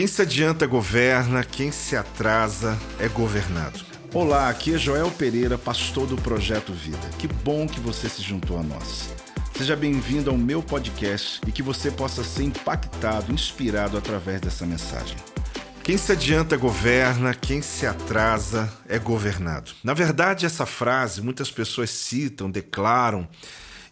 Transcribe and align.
Quem 0.00 0.06
se 0.06 0.22
adianta 0.22 0.66
governa, 0.66 1.44
quem 1.44 1.70
se 1.70 1.94
atrasa 1.94 2.78
é 2.98 3.06
governado. 3.06 3.80
Olá, 4.14 4.48
aqui 4.48 4.72
é 4.72 4.78
Joel 4.78 5.10
Pereira, 5.10 5.58
pastor 5.58 6.06
do 6.06 6.16
Projeto 6.16 6.72
Vida. 6.72 7.06
Que 7.18 7.28
bom 7.28 7.68
que 7.68 7.78
você 7.78 8.08
se 8.08 8.22
juntou 8.22 8.58
a 8.58 8.62
nós. 8.62 9.10
Seja 9.54 9.76
bem-vindo 9.76 10.30
ao 10.30 10.38
meu 10.38 10.62
podcast 10.62 11.42
e 11.46 11.52
que 11.52 11.62
você 11.62 11.90
possa 11.90 12.24
ser 12.24 12.44
impactado, 12.44 13.30
inspirado 13.30 13.98
através 13.98 14.40
dessa 14.40 14.64
mensagem. 14.64 15.18
Quem 15.82 15.98
se 15.98 16.12
adianta 16.12 16.56
governa, 16.56 17.34
quem 17.34 17.60
se 17.60 17.86
atrasa 17.86 18.72
é 18.88 18.98
governado. 18.98 19.72
Na 19.84 19.92
verdade, 19.92 20.46
essa 20.46 20.64
frase 20.64 21.20
muitas 21.20 21.50
pessoas 21.50 21.90
citam, 21.90 22.50
declaram 22.50 23.28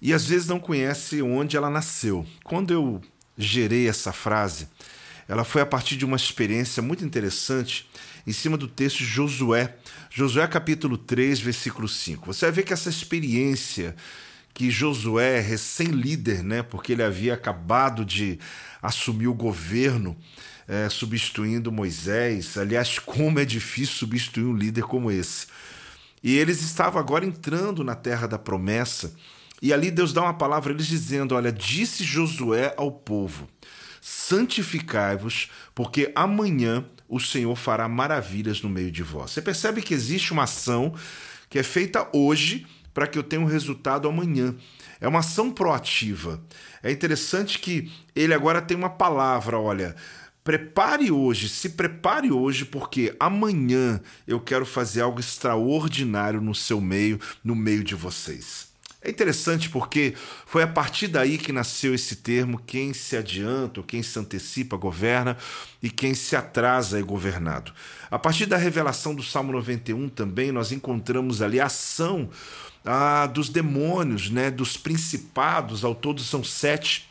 e 0.00 0.14
às 0.14 0.24
vezes 0.24 0.48
não 0.48 0.58
conhecem 0.58 1.20
onde 1.20 1.54
ela 1.54 1.68
nasceu. 1.68 2.24
Quando 2.44 2.72
eu 2.72 3.02
gerei 3.36 3.86
essa 3.86 4.10
frase, 4.10 4.68
ela 5.28 5.44
foi 5.44 5.60
a 5.60 5.66
partir 5.66 5.96
de 5.96 6.06
uma 6.06 6.16
experiência 6.16 6.82
muito 6.82 7.04
interessante 7.04 7.88
em 8.26 8.32
cima 8.32 8.56
do 8.56 8.66
texto 8.66 8.98
de 8.98 9.04
Josué. 9.04 9.76
Josué 10.10 10.46
capítulo 10.46 10.96
3, 10.96 11.38
versículo 11.38 11.86
5. 11.86 12.32
Você 12.32 12.46
vai 12.46 12.52
ver 12.52 12.62
que 12.62 12.72
essa 12.72 12.88
experiência 12.88 13.94
que 14.54 14.70
Josué, 14.70 15.38
recém-líder, 15.38 16.42
né, 16.42 16.62
porque 16.64 16.92
ele 16.92 17.02
havia 17.02 17.34
acabado 17.34 18.04
de 18.04 18.40
assumir 18.82 19.28
o 19.28 19.34
governo, 19.34 20.16
é, 20.66 20.88
substituindo 20.88 21.70
Moisés. 21.70 22.56
Aliás, 22.56 22.98
como 22.98 23.38
é 23.38 23.44
difícil 23.44 23.94
substituir 23.94 24.44
um 24.44 24.56
líder 24.56 24.82
como 24.82 25.10
esse. 25.10 25.46
E 26.22 26.36
eles 26.36 26.60
estavam 26.62 26.98
agora 26.98 27.24
entrando 27.24 27.84
na 27.84 27.94
terra 27.94 28.26
da 28.26 28.38
promessa. 28.38 29.14
E 29.62 29.72
ali 29.72 29.90
Deus 29.90 30.12
dá 30.12 30.22
uma 30.22 30.34
palavra, 30.34 30.72
eles 30.72 30.86
dizendo: 30.86 31.34
Olha, 31.34 31.52
disse 31.52 32.02
Josué 32.02 32.74
ao 32.76 32.90
povo: 32.90 33.48
santificai-vos, 34.00 35.50
porque 35.74 36.12
amanhã 36.14 36.84
o 37.08 37.18
Senhor 37.18 37.54
fará 37.56 37.88
maravilhas 37.88 38.62
no 38.62 38.68
meio 38.68 38.90
de 38.90 39.02
vós. 39.02 39.30
Você 39.30 39.42
percebe 39.42 39.82
que 39.82 39.94
existe 39.94 40.32
uma 40.32 40.44
ação 40.44 40.94
que 41.48 41.58
é 41.58 41.62
feita 41.62 42.06
hoje 42.12 42.66
para 42.92 43.06
que 43.06 43.18
eu 43.18 43.22
tenha 43.22 43.40
um 43.40 43.46
resultado 43.46 44.08
amanhã. 44.08 44.54
É 45.00 45.08
uma 45.08 45.20
ação 45.20 45.50
proativa. 45.50 46.42
É 46.82 46.90
interessante 46.90 47.58
que 47.58 47.90
ele 48.14 48.34
agora 48.34 48.60
tem 48.60 48.76
uma 48.76 48.90
palavra, 48.90 49.58
olha. 49.58 49.94
Prepare 50.42 51.10
hoje, 51.10 51.48
se 51.48 51.70
prepare 51.70 52.32
hoje, 52.32 52.64
porque 52.64 53.14
amanhã 53.20 54.00
eu 54.26 54.40
quero 54.40 54.64
fazer 54.64 55.02
algo 55.02 55.20
extraordinário 55.20 56.40
no 56.40 56.54
seu 56.54 56.80
meio, 56.80 57.20
no 57.44 57.54
meio 57.54 57.84
de 57.84 57.94
vocês. 57.94 58.67
É 59.00 59.08
interessante 59.08 59.70
porque 59.70 60.14
foi 60.44 60.64
a 60.64 60.66
partir 60.66 61.06
daí 61.06 61.38
que 61.38 61.52
nasceu 61.52 61.94
esse 61.94 62.16
termo: 62.16 62.60
quem 62.66 62.92
se 62.92 63.16
adianta, 63.16 63.82
quem 63.86 64.02
se 64.02 64.18
antecipa, 64.18 64.76
governa, 64.76 65.36
e 65.80 65.88
quem 65.88 66.14
se 66.14 66.34
atrasa 66.34 66.98
é 66.98 67.02
governado. 67.02 67.72
A 68.10 68.18
partir 68.18 68.46
da 68.46 68.56
revelação 68.56 69.14
do 69.14 69.22
Salmo 69.22 69.52
91 69.52 70.08
também, 70.08 70.50
nós 70.50 70.72
encontramos 70.72 71.40
ali 71.40 71.60
a 71.60 71.66
ação 71.66 72.28
ah, 72.84 73.26
dos 73.26 73.48
demônios, 73.48 74.30
né, 74.30 74.50
dos 74.50 74.76
principados, 74.76 75.84
ao 75.84 75.94
todo 75.94 76.20
são 76.20 76.42
sete 76.42 77.07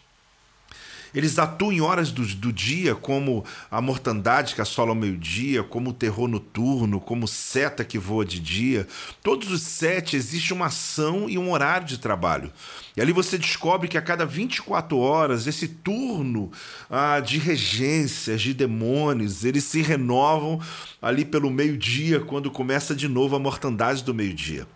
eles 1.18 1.40
atuam 1.40 1.74
em 1.74 1.82
horas 1.82 2.12
do, 2.12 2.24
do 2.36 2.54
dia, 2.54 2.94
como 2.94 3.44
a 3.72 3.82
mortandade 3.82 4.54
que 4.54 4.62
assola 4.62 4.92
ao 4.92 4.96
meio-dia, 4.96 5.64
como 5.64 5.90
o 5.90 5.94
terror 5.94 6.28
noturno, 6.28 7.00
como 7.00 7.28
seta 7.28 7.84
que 7.84 7.98
voa 7.98 8.24
de 8.24 8.40
dia. 8.40 8.88
Todos 9.24 9.50
os 9.50 9.64
sete 9.64 10.16
existe 10.16 10.54
uma 10.54 10.68
ação 10.68 11.28
e 11.28 11.36
um 11.36 11.52
horário 11.52 11.88
de 11.88 11.98
trabalho. 11.98 12.52
E 12.96 13.02
ali 13.02 13.12
você 13.12 13.36
descobre 13.36 13.88
que 13.88 13.98
a 13.98 14.02
cada 14.02 14.28
24 14.28 14.96
horas, 15.00 15.48
esse 15.48 15.68
turno 15.68 16.52
ah, 16.88 17.20
de 17.20 17.40
regências, 17.40 18.40
de 18.40 18.54
demônios, 18.54 19.44
eles 19.44 19.64
se 19.64 19.82
renovam 19.82 20.62
ali 21.02 21.26
pelo 21.26 21.50
meio-dia, 21.50 22.20
quando 22.20 22.52
começa 22.52 22.96
de 22.96 23.08
novo 23.08 23.36
a 23.36 23.40
mortandade 23.40 24.04
do 24.04 24.14
meio-dia. 24.14 24.68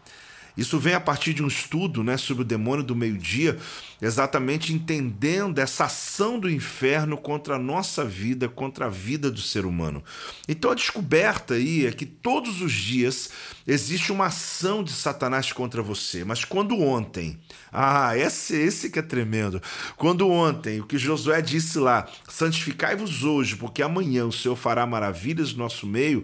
Isso 0.62 0.78
vem 0.78 0.94
a 0.94 1.00
partir 1.00 1.34
de 1.34 1.42
um 1.42 1.48
estudo 1.48 2.04
né, 2.04 2.18
sobre 2.18 2.44
o 2.44 2.46
demônio 2.46 2.84
do 2.84 2.96
meio-dia, 2.96 3.58
exatamente 4.00 4.72
entendendo 4.72 5.58
essa 5.58 5.86
ação 5.86 6.40
do 6.40 6.50
inferno 6.50 7.18
contra 7.18 7.56
a 7.56 7.60
nossa 7.60 8.06
vida, 8.06 8.48
contra 8.48 8.86
a 8.86 8.90
vida 8.90 9.32
do 9.32 9.42
ser 9.42 9.66
humano. 9.66 10.04
Então 10.48 10.70
a 10.70 10.76
descoberta 10.76 11.56
aí 11.56 11.88
é 11.88 11.92
que 11.92 12.06
todos 12.06 12.62
os 12.62 12.72
dias 12.72 13.32
existe 13.66 14.12
uma 14.12 14.28
ação 14.28 14.84
de 14.84 14.92
Satanás 14.92 15.52
contra 15.52 15.82
você, 15.82 16.24
mas 16.24 16.46
quando 16.46 16.80
ontem, 16.80 17.40
ah, 17.72 18.16
esse, 18.16 18.56
esse 18.56 18.92
que 18.92 19.00
é 19.00 19.04
tremendo, 19.04 19.62
quando 19.98 20.30
ontem, 20.30 20.80
o 20.80 20.86
que 20.86 20.98
Josué 20.98 21.42
disse 21.42 21.80
lá, 21.80 22.08
santificai-vos 22.30 23.24
hoje, 23.24 23.56
porque 23.56 23.82
amanhã 23.82 24.26
o 24.26 24.32
Senhor 24.32 24.56
fará 24.56 24.86
maravilhas 24.86 25.54
no 25.54 25.60
nosso 25.60 25.88
meio, 25.88 26.24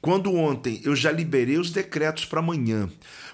quando 0.00 0.34
ontem 0.34 0.80
eu 0.84 0.94
já 0.94 1.10
liberei 1.10 1.58
os 1.58 1.70
decretos 1.70 2.24
para 2.24 2.40
amanhã, 2.40 2.88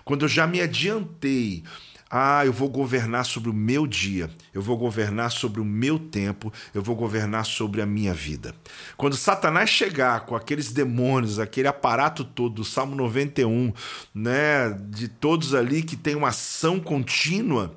quando 0.04 0.24
eu 0.24 0.28
já 0.28 0.46
me 0.46 0.60
adiantei, 0.60 1.62
ah, 2.10 2.46
eu 2.46 2.52
vou 2.52 2.68
governar 2.68 3.24
sobre 3.24 3.50
o 3.50 3.52
meu 3.52 3.86
dia, 3.86 4.30
eu 4.52 4.62
vou 4.62 4.76
governar 4.76 5.32
sobre 5.32 5.60
o 5.60 5.64
meu 5.64 5.98
tempo, 5.98 6.52
eu 6.72 6.80
vou 6.80 6.94
governar 6.94 7.44
sobre 7.44 7.82
a 7.82 7.86
minha 7.86 8.14
vida. 8.14 8.54
Quando 8.96 9.16
Satanás 9.16 9.68
chegar 9.68 10.20
com 10.20 10.36
aqueles 10.36 10.70
demônios, 10.70 11.40
aquele 11.40 11.66
aparato 11.66 12.24
todo 12.24 12.54
do 12.54 12.64
Salmo 12.64 12.94
91, 12.94 13.72
né, 14.14 14.70
de 14.90 15.08
todos 15.08 15.54
ali 15.54 15.82
que 15.82 15.96
tem 15.96 16.14
uma 16.14 16.28
ação 16.28 16.78
contínua, 16.78 17.74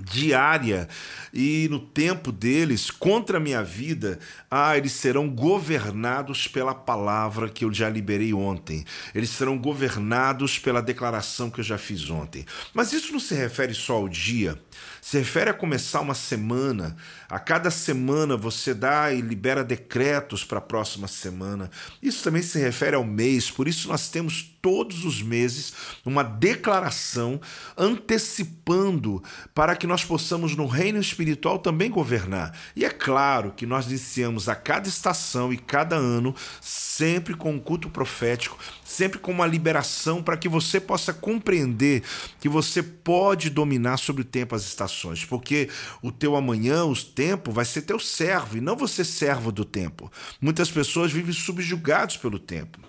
diária 0.00 0.88
e 1.32 1.68
no 1.70 1.78
tempo 1.78 2.32
deles 2.32 2.90
contra 2.90 3.38
a 3.38 3.40
minha 3.40 3.62
vida, 3.62 4.18
ah, 4.50 4.76
eles 4.76 4.92
serão 4.92 5.28
governados 5.28 6.48
pela 6.48 6.74
palavra 6.74 7.48
que 7.48 7.64
eu 7.64 7.72
já 7.72 7.88
liberei 7.88 8.32
ontem. 8.32 8.84
Eles 9.14 9.30
serão 9.30 9.58
governados 9.58 10.58
pela 10.58 10.82
declaração 10.82 11.50
que 11.50 11.60
eu 11.60 11.64
já 11.64 11.78
fiz 11.78 12.08
ontem. 12.08 12.44
Mas 12.72 12.92
isso 12.92 13.12
não 13.12 13.20
se 13.20 13.34
refere 13.34 13.74
só 13.74 13.94
ao 13.94 14.08
dia, 14.08 14.58
se 15.00 15.18
refere 15.18 15.50
a 15.50 15.54
começar 15.54 16.00
uma 16.00 16.14
semana. 16.14 16.96
A 17.28 17.38
cada 17.38 17.70
semana 17.70 18.36
você 18.36 18.72
dá 18.72 19.12
e 19.12 19.20
libera 19.20 19.64
decretos 19.64 20.44
para 20.44 20.58
a 20.58 20.62
próxima 20.62 21.08
semana. 21.08 21.70
Isso 22.02 22.22
também 22.22 22.42
se 22.42 22.58
refere 22.58 22.96
ao 22.96 23.04
mês, 23.04 23.50
por 23.50 23.68
isso 23.68 23.88
nós 23.88 24.08
temos 24.08 24.56
todos 24.66 25.04
os 25.04 25.22
meses 25.22 25.72
uma 26.04 26.24
declaração 26.24 27.40
antecipando 27.76 29.22
para 29.54 29.76
que 29.86 29.88
nós 29.88 30.04
possamos 30.04 30.56
no 30.56 30.66
reino 30.66 30.98
espiritual 30.98 31.60
também 31.60 31.88
governar. 31.88 32.58
E 32.74 32.84
é 32.84 32.90
claro 32.90 33.52
que 33.52 33.64
nós 33.64 33.86
iniciamos 33.86 34.48
a 34.48 34.56
cada 34.56 34.88
estação 34.88 35.52
e 35.52 35.56
cada 35.56 35.94
ano 35.94 36.34
sempre 36.60 37.34
com 37.34 37.52
um 37.52 37.60
culto 37.60 37.88
profético, 37.88 38.58
sempre 38.84 39.20
com 39.20 39.30
uma 39.30 39.46
liberação 39.46 40.24
para 40.24 40.36
que 40.36 40.48
você 40.48 40.80
possa 40.80 41.14
compreender 41.14 42.02
que 42.40 42.48
você 42.48 42.82
pode 42.82 43.48
dominar 43.48 43.96
sobre 43.98 44.22
o 44.22 44.24
tempo 44.24 44.56
as 44.56 44.64
estações, 44.64 45.24
porque 45.24 45.70
o 46.02 46.10
teu 46.10 46.34
amanhã, 46.34 46.84
o 46.84 46.96
tempo 46.96 47.52
vai 47.52 47.64
ser 47.64 47.82
teu 47.82 48.00
servo 48.00 48.56
e 48.56 48.60
não 48.60 48.74
você 48.74 49.04
servo 49.04 49.52
do 49.52 49.64
tempo. 49.64 50.10
Muitas 50.40 50.68
pessoas 50.68 51.12
vivem 51.12 51.32
subjugados 51.32 52.16
pelo 52.16 52.40
tempo. 52.40 52.80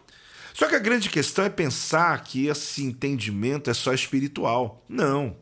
Só 0.56 0.68
que 0.68 0.74
a 0.74 0.80
grande 0.80 1.12
questão 1.12 1.46
é 1.46 1.50
pensar 1.50 2.24
que 2.24 2.48
esse 2.48 2.84
entendimento 2.84 3.70
é 3.70 3.74
só 3.76 3.94
espiritual. 3.94 4.84
Não. 4.90 5.36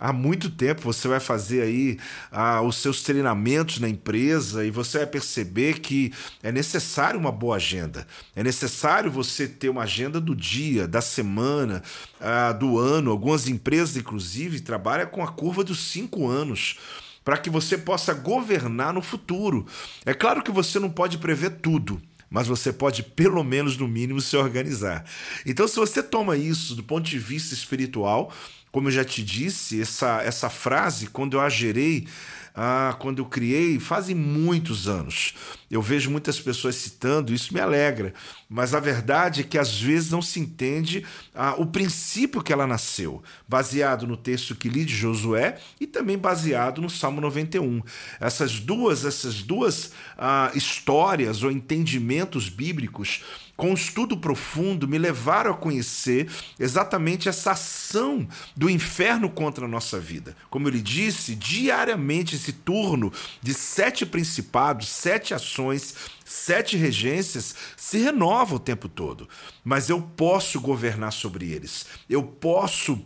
Há 0.00 0.12
muito 0.12 0.48
tempo 0.48 0.82
você 0.82 1.08
vai 1.08 1.18
fazer 1.18 1.62
aí 1.62 1.98
ah, 2.30 2.62
os 2.62 2.76
seus 2.76 3.02
treinamentos 3.02 3.80
na 3.80 3.88
empresa 3.88 4.64
e 4.64 4.70
você 4.70 4.98
vai 4.98 5.06
perceber 5.06 5.80
que 5.80 6.12
é 6.42 6.52
necessário 6.52 7.18
uma 7.18 7.32
boa 7.32 7.56
agenda. 7.56 8.06
É 8.36 8.42
necessário 8.42 9.10
você 9.10 9.48
ter 9.48 9.68
uma 9.68 9.82
agenda 9.82 10.20
do 10.20 10.36
dia, 10.36 10.86
da 10.86 11.00
semana, 11.00 11.82
ah, 12.20 12.52
do 12.52 12.78
ano. 12.78 13.10
Algumas 13.10 13.48
empresas, 13.48 13.96
inclusive, 13.96 14.60
trabalham 14.60 15.06
com 15.08 15.22
a 15.22 15.28
curva 15.28 15.64
dos 15.64 15.80
cinco 15.80 16.28
anos 16.28 16.78
para 17.24 17.36
que 17.36 17.50
você 17.50 17.76
possa 17.76 18.14
governar 18.14 18.92
no 18.92 19.02
futuro. 19.02 19.66
É 20.06 20.14
claro 20.14 20.42
que 20.42 20.50
você 20.50 20.78
não 20.78 20.88
pode 20.88 21.18
prever 21.18 21.50
tudo 21.60 22.00
mas 22.30 22.46
você 22.46 22.72
pode, 22.72 23.02
pelo 23.02 23.42
menos 23.42 23.76
no 23.76 23.88
mínimo, 23.88 24.20
se 24.20 24.36
organizar. 24.36 25.04
Então, 25.46 25.66
se 25.66 25.76
você 25.76 26.02
toma 26.02 26.36
isso 26.36 26.74
do 26.74 26.82
ponto 26.82 27.08
de 27.08 27.18
vista 27.18 27.54
espiritual, 27.54 28.32
como 28.70 28.88
eu 28.88 28.92
já 28.92 29.04
te 29.04 29.22
disse, 29.22 29.80
essa, 29.80 30.22
essa 30.22 30.50
frase, 30.50 31.06
quando 31.06 31.36
eu 31.36 31.40
a 31.40 31.48
gerei, 31.48 32.06
ah, 32.54 32.96
quando 32.98 33.18
eu 33.18 33.26
criei, 33.26 33.78
fazem 33.78 34.14
muitos 34.14 34.88
anos. 34.88 35.34
Eu 35.70 35.82
vejo 35.82 36.10
muitas 36.10 36.40
pessoas 36.40 36.76
citando, 36.76 37.32
isso 37.32 37.52
me 37.52 37.60
alegra, 37.60 38.14
mas 38.48 38.74
a 38.74 38.80
verdade 38.80 39.42
é 39.42 39.44
que 39.44 39.58
às 39.58 39.78
vezes 39.78 40.10
não 40.10 40.22
se 40.22 40.40
entende 40.40 41.04
ah, 41.34 41.54
o 41.58 41.66
princípio 41.66 42.42
que 42.42 42.52
ela 42.52 42.66
nasceu, 42.66 43.22
baseado 43.46 44.06
no 44.06 44.16
texto 44.16 44.54
que 44.54 44.68
li 44.68 44.84
de 44.84 44.96
Josué 44.96 45.58
e 45.78 45.86
também 45.86 46.16
baseado 46.16 46.80
no 46.80 46.88
Salmo 46.88 47.20
91. 47.20 47.82
Essas 48.18 48.58
duas, 48.58 49.04
essas 49.04 49.42
duas 49.42 49.92
ah, 50.16 50.50
histórias 50.54 51.42
ou 51.42 51.50
entendimentos 51.50 52.48
bíblicos 52.48 53.22
com 53.58 53.72
um 53.72 53.74
estudo 53.74 54.16
profundo, 54.16 54.86
me 54.86 54.96
levaram 54.98 55.50
a 55.50 55.56
conhecer 55.56 56.30
exatamente 56.60 57.28
essa 57.28 57.50
ação 57.50 58.26
do 58.54 58.70
inferno 58.70 59.28
contra 59.28 59.64
a 59.64 59.68
nossa 59.68 59.98
vida. 59.98 60.36
Como 60.48 60.68
eu 60.68 60.70
lhe 60.70 60.80
disse, 60.80 61.34
diariamente 61.34 62.36
esse 62.36 62.52
turno 62.52 63.12
de 63.42 63.52
sete 63.52 64.06
principados, 64.06 64.88
sete 64.88 65.34
ações, 65.34 65.92
sete 66.24 66.76
regências 66.76 67.52
se 67.76 67.98
renova 67.98 68.54
o 68.54 68.60
tempo 68.60 68.88
todo. 68.88 69.28
Mas 69.64 69.88
eu 69.88 70.00
posso 70.00 70.60
governar 70.60 71.12
sobre 71.12 71.50
eles. 71.50 71.84
Eu 72.08 72.22
posso 72.22 73.04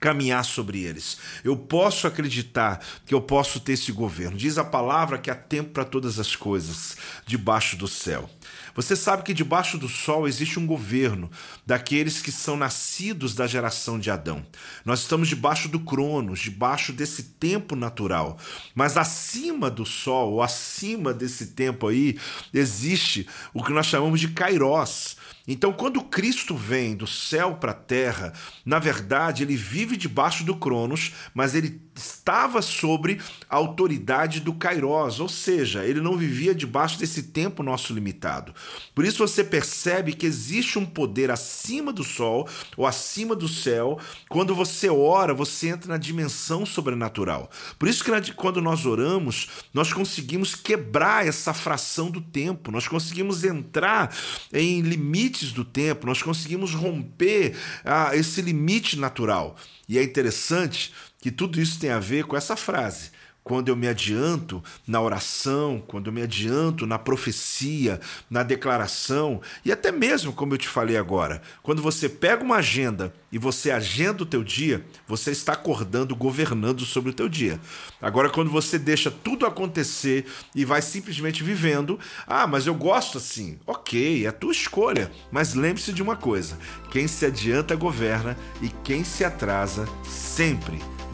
caminhar 0.00 0.44
sobre 0.44 0.82
eles. 0.82 1.18
Eu 1.44 1.56
posso 1.56 2.06
acreditar 2.06 2.80
que 3.04 3.14
eu 3.14 3.20
posso 3.20 3.60
ter 3.60 3.72
esse 3.72 3.92
governo. 3.92 4.36
Diz 4.36 4.58
a 4.58 4.64
palavra 4.64 5.18
que 5.18 5.30
há 5.30 5.34
tempo 5.34 5.70
para 5.70 5.84
todas 5.84 6.18
as 6.18 6.36
coisas 6.36 6.96
debaixo 7.26 7.76
do 7.76 7.88
céu. 7.88 8.28
Você 8.74 8.94
sabe 8.94 9.22
que 9.22 9.32
debaixo 9.32 9.78
do 9.78 9.88
sol 9.88 10.28
existe 10.28 10.58
um 10.58 10.66
governo 10.66 11.30
daqueles 11.64 12.20
que 12.20 12.30
são 12.30 12.56
nascidos 12.56 13.34
da 13.34 13.46
geração 13.46 13.98
de 13.98 14.10
Adão. 14.10 14.44
Nós 14.84 15.00
estamos 15.00 15.28
debaixo 15.28 15.68
do 15.68 15.80
Cronos, 15.80 16.40
debaixo 16.40 16.92
desse 16.92 17.22
tempo 17.22 17.74
natural. 17.74 18.38
Mas 18.74 18.98
acima 18.98 19.70
do 19.70 19.86
sol, 19.86 20.34
ou 20.34 20.42
acima 20.42 21.14
desse 21.14 21.48
tempo 21.48 21.88
aí, 21.88 22.18
existe 22.52 23.26
o 23.54 23.64
que 23.64 23.72
nós 23.72 23.86
chamamos 23.86 24.20
de 24.20 24.28
Kairos 24.28 25.16
então, 25.46 25.72
quando 25.72 26.02
Cristo 26.02 26.56
vem 26.56 26.96
do 26.96 27.06
céu 27.06 27.54
para 27.54 27.70
a 27.70 27.74
terra, 27.74 28.32
na 28.64 28.78
verdade, 28.78 29.44
ele 29.44 29.56
vive 29.56 29.96
debaixo 29.96 30.42
do 30.42 30.56
Cronos, 30.56 31.12
mas 31.32 31.54
ele 31.54 31.80
estava 31.96 32.60
sobre 32.60 33.20
a 33.48 33.56
autoridade 33.56 34.40
do 34.40 34.54
Kairos, 34.54 35.20
ou 35.20 35.28
seja, 35.28 35.84
ele 35.84 36.00
não 36.00 36.16
vivia 36.16 36.54
debaixo 36.54 36.98
desse 36.98 37.24
tempo 37.24 37.62
nosso 37.62 37.92
limitado. 37.92 38.54
Por 38.94 39.04
isso 39.04 39.26
você 39.26 39.42
percebe 39.42 40.12
que 40.12 40.26
existe 40.26 40.78
um 40.78 40.84
poder 40.84 41.30
acima 41.30 41.92
do 41.92 42.04
sol 42.04 42.48
ou 42.76 42.86
acima 42.86 43.34
do 43.34 43.48
céu. 43.48 43.98
Quando 44.28 44.54
você 44.54 44.88
ora, 44.88 45.32
você 45.32 45.68
entra 45.68 45.88
na 45.88 45.96
dimensão 45.96 46.66
sobrenatural. 46.66 47.50
Por 47.78 47.88
isso 47.88 48.04
que 48.04 48.32
quando 48.32 48.60
nós 48.60 48.86
oramos, 48.86 49.48
nós 49.72 49.92
conseguimos 49.92 50.54
quebrar 50.54 51.26
essa 51.26 51.52
fração 51.52 52.10
do 52.10 52.20
tempo, 52.20 52.70
nós 52.70 52.86
conseguimos 52.86 53.44
entrar 53.44 54.14
em 54.52 54.80
limites 54.80 55.52
do 55.52 55.64
tempo, 55.64 56.06
nós 56.06 56.22
conseguimos 56.22 56.74
romper 56.74 57.56
ah, 57.84 58.14
esse 58.14 58.42
limite 58.42 58.98
natural. 58.98 59.56
E 59.88 59.98
é 59.98 60.02
interessante 60.02 60.92
que 61.20 61.30
tudo 61.30 61.60
isso 61.60 61.78
tem 61.78 61.90
a 61.90 61.98
ver 61.98 62.24
com 62.24 62.36
essa 62.36 62.56
frase. 62.56 63.10
Quando 63.46 63.68
eu 63.68 63.76
me 63.76 63.86
adianto 63.86 64.60
na 64.84 65.00
oração, 65.00 65.80
quando 65.86 66.08
eu 66.08 66.12
me 66.12 66.20
adianto 66.20 66.84
na 66.84 66.98
profecia, 66.98 68.00
na 68.28 68.42
declaração, 68.42 69.40
e 69.64 69.70
até 69.70 69.92
mesmo, 69.92 70.32
como 70.32 70.54
eu 70.54 70.58
te 70.58 70.66
falei 70.66 70.96
agora, 70.96 71.40
quando 71.62 71.80
você 71.80 72.08
pega 72.08 72.42
uma 72.42 72.56
agenda 72.56 73.14
e 73.30 73.38
você 73.38 73.70
agenda 73.70 74.24
o 74.24 74.26
teu 74.26 74.42
dia, 74.42 74.84
você 75.06 75.30
está 75.30 75.52
acordando, 75.52 76.16
governando 76.16 76.84
sobre 76.84 77.10
o 77.10 77.14
teu 77.14 77.28
dia. 77.28 77.60
Agora, 78.02 78.28
quando 78.28 78.50
você 78.50 78.80
deixa 78.80 79.12
tudo 79.12 79.46
acontecer 79.46 80.26
e 80.52 80.64
vai 80.64 80.82
simplesmente 80.82 81.44
vivendo, 81.44 82.00
ah, 82.26 82.48
mas 82.48 82.66
eu 82.66 82.74
gosto 82.74 83.18
assim, 83.18 83.60
ok, 83.64 84.24
é 84.24 84.28
a 84.28 84.32
tua 84.32 84.50
escolha. 84.50 85.08
Mas 85.30 85.54
lembre-se 85.54 85.92
de 85.92 86.02
uma 86.02 86.16
coisa: 86.16 86.58
quem 86.90 87.06
se 87.06 87.24
adianta 87.24 87.76
governa 87.76 88.36
e 88.60 88.68
quem 88.82 89.04
se 89.04 89.24
atrasa 89.24 89.88
sempre 90.02 90.80